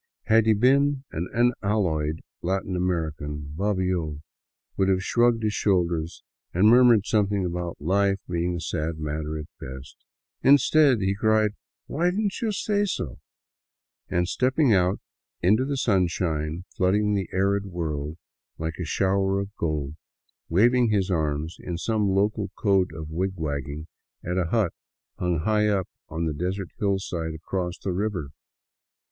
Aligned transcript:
Had 0.23 0.47
he 0.47 0.55
been 0.55 1.03
an 1.11 1.27
unalloyed 1.31 2.21
Latin 2.41 2.75
American, 2.75 3.53
Bobbio 3.55 4.23
would 4.75 4.89
have 4.89 5.03
shrugged 5.03 5.43
his 5.43 5.53
shoulders 5.53 6.23
and 6.55 6.67
murmured 6.71 7.05
something 7.05 7.45
about 7.45 7.79
life 7.79 8.17
being 8.27 8.55
a 8.55 8.59
sad 8.59 8.97
matter 8.97 9.37
at 9.37 9.45
best. 9.59 9.95
Instead, 10.41 11.01
he 11.01 11.13
cried" 11.13 11.51
Why 11.85 12.09
did 12.09 12.19
n't 12.19 12.41
you 12.41 12.51
say 12.51 12.85
so?" 12.85 13.19
and, 14.09 14.27
stepping 14.27 14.73
out 14.73 14.99
into 15.43 15.65
the 15.65 15.77
sunshine 15.77 16.65
flooding 16.75 17.13
the 17.13 17.29
arid 17.31 17.67
world 17.67 18.17
like 18.57 18.79
a 18.79 18.83
shower 18.85 19.39
of 19.39 19.55
gold, 19.55 19.97
waved 20.49 20.91
his 20.91 21.11
arms 21.11 21.57
in 21.59 21.77
some 21.77 22.09
local 22.09 22.49
code 22.55 22.91
of 22.91 23.11
wigwagging 23.11 23.85
at 24.23 24.39
a 24.39 24.45
hut 24.45 24.73
hung 25.19 25.41
high 25.41 25.67
up 25.67 25.87
on 26.09 26.25
the 26.25 26.33
desert 26.33 26.69
hillside 26.79 27.35
across 27.35 27.77
the" 27.77 27.91
river." 27.93 28.31